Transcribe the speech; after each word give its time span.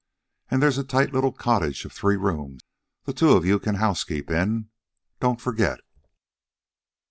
And 0.49 0.63
there's 0.63 0.79
a 0.79 0.83
tight 0.83 1.13
little 1.13 1.31
cottage 1.31 1.85
of 1.85 1.91
three 1.93 2.17
rooms 2.17 2.61
the 3.03 3.13
two 3.13 3.33
of 3.33 3.45
you 3.45 3.59
can 3.59 3.75
housekeep 3.75 4.31
in. 4.31 4.69
Don't 5.19 5.39
forget." 5.39 5.79